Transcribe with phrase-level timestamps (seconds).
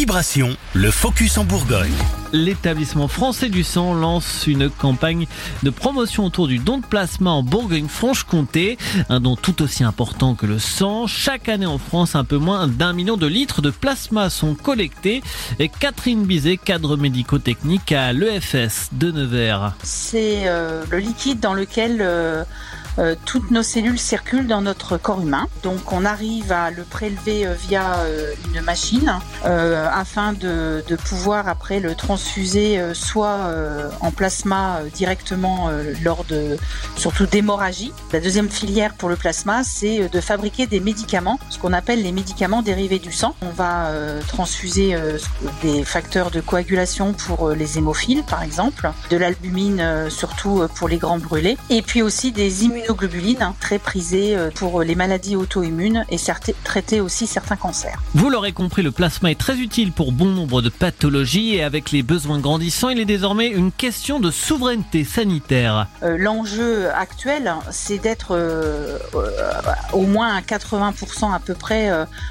[0.00, 1.92] Vibration, le focus en Bourgogne.
[2.32, 5.26] L'établissement français du sang lance une campagne
[5.62, 8.78] de promotion autour du don de plasma en Bourgogne-Franche-Comté.
[9.10, 11.06] Un don tout aussi important que le sang.
[11.06, 15.22] Chaque année en France, un peu moins d'un million de litres de plasma sont collectés.
[15.58, 19.74] Et Catherine Bizet, cadre médico-technique à l'EFS de Nevers.
[19.82, 22.44] C'est euh, le liquide dans lequel euh,
[23.00, 25.46] euh, toutes nos cellules circulent dans notre corps humain.
[25.62, 31.80] Donc on arrive à le prélever euh, via euh, une machine afin de, pouvoir après
[31.80, 33.52] le transfuser soit
[34.00, 35.70] en plasma directement
[36.02, 36.56] lors de
[36.96, 37.92] surtout d'hémorragie.
[38.12, 42.12] La deuxième filière pour le plasma, c'est de fabriquer des médicaments, ce qu'on appelle les
[42.12, 43.34] médicaments dérivés du sang.
[43.40, 43.90] On va
[44.28, 44.94] transfuser
[45.62, 51.18] des facteurs de coagulation pour les hémophiles par exemple, de l'albumine surtout pour les grands
[51.18, 56.16] brûlés et puis aussi des immunoglobulines immunoglobulines, très prisées euh, pour les maladies auto-immunes et
[56.64, 58.02] traiter aussi certains cancers.
[58.14, 61.90] Vous l'aurez compris, le plasma est très utile pour bon nombre de pathologies et avec
[61.92, 65.86] les besoins grandissants, il est désormais une question de souveraineté sanitaire.
[66.02, 68.98] Euh, l'enjeu actuel, c'est d'être euh,
[69.92, 71.90] au moins à 80% à peu près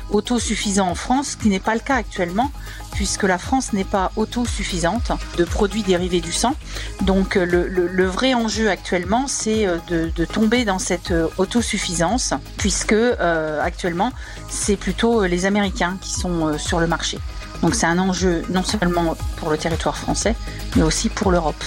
[0.09, 2.51] autosuffisant en France, ce qui n'est pas le cas actuellement
[2.91, 6.55] puisque la France n'est pas autosuffisante de produits dérivés du sang.
[7.01, 14.11] Donc le, vrai enjeu actuellement, c'est de, de dans cette euh, autosuffisance, puisque euh, actuellement,
[14.49, 17.19] c'est plutôt euh, les Américains qui sont sur le marché.
[17.61, 20.35] Donc c'est un enjeu non seulement pour le territoire français,
[20.75, 21.61] mais aussi pour l'Europe.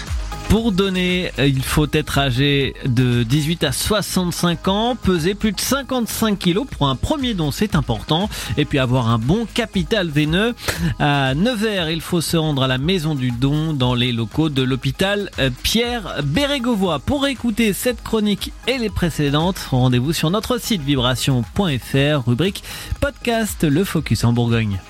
[0.53, 6.39] Pour donner, il faut être âgé de 18 à 65 ans, peser plus de 55
[6.39, 8.28] kilos pour un premier don, c'est important.
[8.58, 10.55] Et puis avoir un bon capital veineux.
[10.98, 14.61] À Nevers, il faut se rendre à la maison du don dans les locaux de
[14.61, 15.30] l'hôpital
[15.62, 16.98] Pierre Bérégovois.
[16.98, 22.62] Pour écouter cette chronique et les précédentes, rendez-vous sur notre site vibration.fr, rubrique
[23.00, 24.83] podcast Le Focus en Bourgogne.